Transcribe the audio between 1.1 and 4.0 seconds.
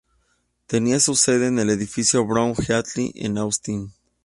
sede en el Edificio Brown-Heatly en Austin.